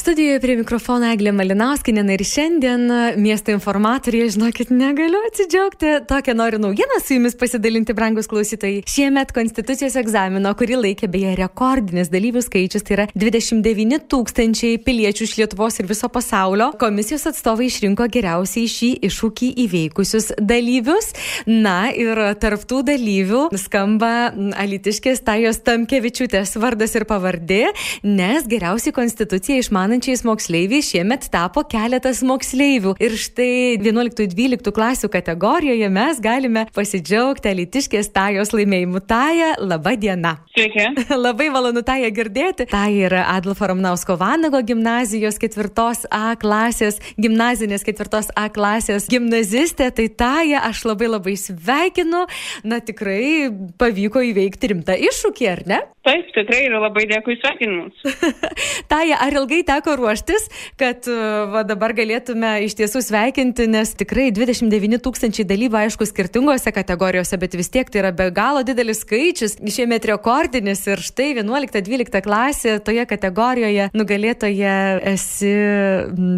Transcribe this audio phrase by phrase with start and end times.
[0.00, 2.86] Studijoje prie mikrofono Eglė Malinauskinė ir šiandien
[3.20, 5.90] miesto informatorė, žinokit, negaliu atsidžiaugti.
[6.08, 8.86] Tokią noriu naujieną su jumis pasidalinti, brangus klausytojai.
[8.88, 15.34] Šiemet Konstitucijos egzamino, kurį laikė beje rekordinis dalyvių skaičius, tai yra 29 tūkstančiai piliečių iš
[15.42, 21.12] Lietuvos ir viso pasaulio, komisijos atstovai išrinko geriausiai šį iššūkį įveikusius dalyvius.
[21.44, 24.32] Na ir tarptų dalyvių skamba
[24.64, 27.62] alitiškės Tajos Tamkevičiūtės vardas ir pavardė,
[28.08, 32.94] nes geriausiai Konstituciją išmano išmanančiais moksleiviais šiemet tapo keletas moksleivių.
[33.02, 39.02] Ir štai 11-12 klasių kategorijoje mes galime pasidžiaugti elitiškės tajos laimėjimu.
[39.02, 40.36] Taja, laba diena.
[40.54, 40.86] Sveiki.
[41.26, 42.68] Labai malonu Taja girdėti.
[42.70, 49.90] Tai yra Adolfo Ramnausko Vanago gimnazijos ketvirtos A klasės, gimnazinės ketvirtos A klasės gimnazistė.
[49.90, 52.28] Tai Taja, aš labai labai sveikinu.
[52.62, 55.82] Na tikrai pavyko įveikti rimtą iššūkį, ar ne?
[56.06, 58.06] Taip, tikrai ir labai dėkui sveikinimus.
[58.92, 60.48] Taja, ar ilgai teko teko ruoštis,
[60.80, 61.16] kad e,
[61.52, 67.56] va, dabar galėtume iš tiesų sveikinti, nes tikrai 29 tūkstančiai dalyvių, aišku, skirtingose kategorijose, bet
[67.56, 73.06] vis tiek tai yra be galo didelis skaičius, šiemet rekordinis ir štai 11-12 klasė toje
[73.08, 74.76] kategorijoje nugalėtoje
[75.14, 75.54] esi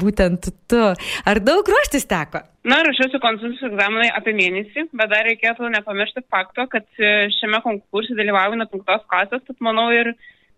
[0.00, 0.84] būtent tu.
[1.28, 2.46] Ar daug ruoštis teko?
[2.66, 8.16] Na, rašiausi konsultacijos egzaminai apie mėnesį, bet dar reikėtų nepamiršti fakto, kad e, šiame konkurse
[8.18, 10.10] dalyvauju nuo penktos klasės, tad manau ir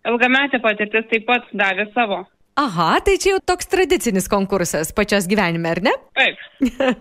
[0.09, 2.23] ilgametė patirtis taip pat davė savo.
[2.59, 5.93] Aha, tai čia jau toks tradicinis konkursas pačios gyvenime, ar ne?
[6.19, 6.41] Taip.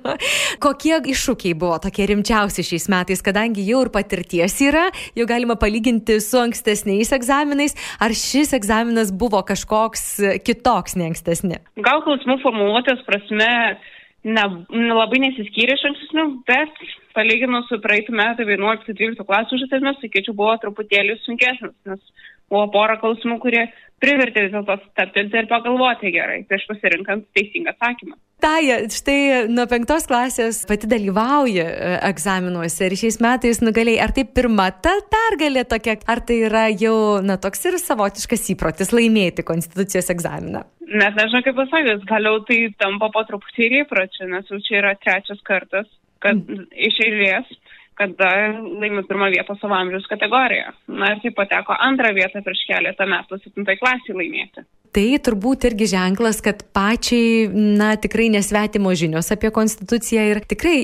[0.63, 4.85] Kokie iššūkiai buvo tokie rimčiausi šiais metais, kadangi jau ir patirties yra,
[5.17, 10.05] jau galima palyginti su ankstesniais egzaminais, ar šis egzaminas buvo kažkoks
[10.45, 11.57] kitoks nei ankstesni?
[11.81, 13.49] Gal klausimų formuluotės prasme
[14.27, 14.45] ne,
[14.93, 16.81] labai nesiskyrė iš ankstesnių, bet
[17.17, 22.01] palyginus su praeitų metų 11-12 klasių užduotėmis, sakyčiau, buvo truputėlį sunkesnis, nes
[22.51, 23.65] buvo pora klausimų, kurie
[24.03, 28.17] privertė vis dėlto stabtelti ir pagalvoti gerai prieš pasirinkant teisingą atsakymą.
[28.47, 33.99] Taja, štai nuo penktos klasės pati dalyvauja e, egzaminuose ir šiais metais nugalėjai.
[34.05, 38.93] Ar tai pirma ta pergalė tokia, ar tai yra jau, na, toks ir savotiškas įprotis
[38.95, 40.63] laimėti konstitucijos egzaminą?
[40.87, 44.95] Net nežinau, kaip pasakyti, galiau tai tampa po truputį ir įpročiu, nes jau čia yra
[45.01, 45.91] trečias kartas,
[46.23, 46.69] kad mm.
[46.87, 47.51] iš eilės
[47.97, 48.31] kada
[48.81, 50.73] laimi pirmą vietą savo amžiaus kategorijoje.
[51.01, 54.65] Na ir taip pateko antrą vietą prieš keletą metų, 7 klasį laimėti.
[54.97, 60.77] Tai turbūt irgi ženklas, kad pačiai, na, tikrai nesvetimo žinios apie konstituciją ir tikrai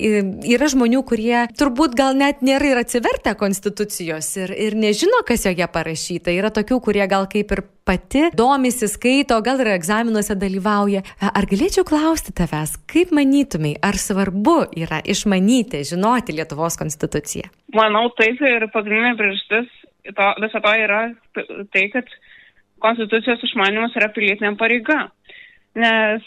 [0.53, 5.69] yra žmonių, kurie turbūt gal net nėra ir atsivertę konstitucijos ir, ir nežino, kas joje
[5.77, 6.33] parašyta.
[6.35, 11.03] Yra tokių, kurie gal kaip ir pati domisi, skaito, gal ir egzaminuose dalyvauja.
[11.33, 17.51] Ar galėčiau klausti tavęs, kaip manytumai, ar svarbu yra išmanyti, žinoti Lietuvos konstituciją?
[17.75, 19.71] Manau, taip ir pagrindinė priežastis
[20.03, 21.03] viso to yra
[21.71, 22.09] tai, kad
[22.83, 25.07] konstitucijos išmanimas yra pilietinė pareiga.
[25.79, 26.25] Nes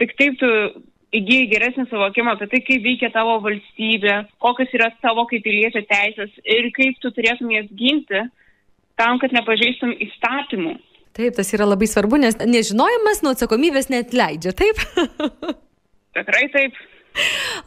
[0.00, 0.48] tik taip tu
[1.12, 6.32] įgyji geresnį suvokimą apie tai, kaip veikia tavo valstybė, kokios yra tavo kaip piliečio teisės
[6.44, 8.22] ir kaip tu turėtum jas ginti
[9.00, 10.76] tam, kad nepažeistum įstatymų.
[11.12, 14.80] Taip, tas yra labai svarbu, nes nežinojimas nuo atsakomybės net leidžia, taip?
[16.16, 16.80] Tikrai taip.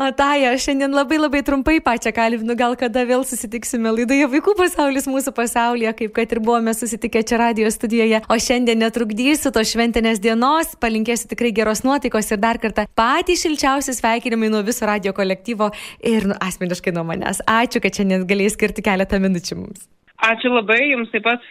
[0.02, 5.06] O Taja, šiandien labai labai trumpai pačią kalbinu, gal kada vėl susitiksime laidoje Vaikų pasaulis
[5.10, 8.24] mūsų pasaulyje, kaip kad ir buvome susitikę čia radio studijoje.
[8.26, 13.94] O šiandien netrukdysiu to šventinės dienos, palinkėsiu tikrai geros nuotaikos ir dar kartą patys šilčiausi
[13.94, 15.70] sveikinimai nuo viso radio kolektyvo
[16.02, 17.46] ir nu, asmeniškai nuo manęs.
[17.46, 19.86] Ačiū, kad šiandien galėjai skirti keletą minučių mums.
[20.26, 21.44] Ačiū labai, jums taip pat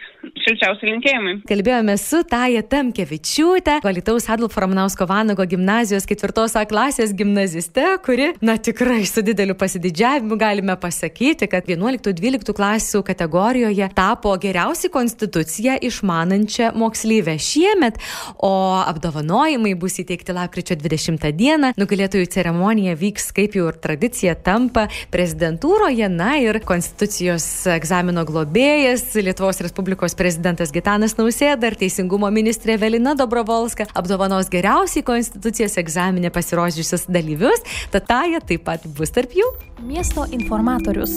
[0.43, 1.33] šilčiausi linkėjimai.
[1.47, 8.57] Kalbėjome su Taja Tamkevičiūtė, Valitaus Adolfo Ramnausko Vanago gimnazijos ketvirtos A klasės gimnaziste, kuri, na
[8.59, 17.37] tikrai su dideliu pasididžiavimu galime pasakyti, kad 11-12 klasių kategorijoje tapo geriausiai konstituciją išmanančią mokslyvę
[17.39, 18.01] šiemet,
[18.43, 18.51] o
[18.81, 21.71] apdovanojimai bus įteikti lapkričio 20 dieną.
[21.79, 29.03] Nugalėtojų ceremonija vyks, kaip jau ir tradicija tampa, prezidentūroje, na ir konstitucijos egzamino globėje globėjas,
[29.21, 37.05] Lietuvos Respublikos prezidentas Gitanas Nausėda ir Teisingumo ministrė Velina Dobrovolska apdovanos geriausiai konstitucijos egzaminė pasirodžiusius
[37.05, 37.61] dalyvius,
[37.93, 39.51] tad taja taip pat bus tarp jų.
[39.85, 41.13] Miesto informatorius.